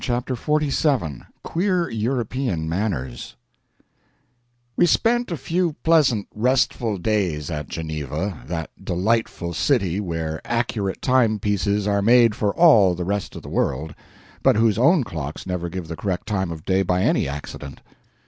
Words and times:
CHAPTER 0.03 0.33
XLVII 0.33 1.21
[Queer 1.43 1.91
European 1.91 2.67
Manners] 2.67 3.35
We 4.75 4.87
spent 4.87 5.29
a 5.31 5.37
few 5.37 5.73
pleasant 5.83 6.25
restful 6.33 6.97
days 6.97 7.51
at 7.51 7.67
Geneva, 7.67 8.41
that 8.47 8.71
delightful 8.83 9.53
city 9.53 9.99
where 9.99 10.41
accurate 10.43 11.03
time 11.03 11.37
pieces 11.37 11.85
are 11.87 12.01
made 12.01 12.33
for 12.33 12.51
all 12.55 12.95
the 12.95 13.05
rest 13.05 13.35
of 13.35 13.43
the 13.43 13.49
world, 13.49 13.93
but 14.41 14.55
whose 14.55 14.79
own 14.79 15.03
clocks 15.03 15.45
never 15.45 15.69
give 15.69 15.87
the 15.87 15.95
correct 15.95 16.25
time 16.27 16.49
of 16.49 16.65
day 16.65 16.81
by 16.81 17.03
any 17.03 17.27
accident. 17.27 17.81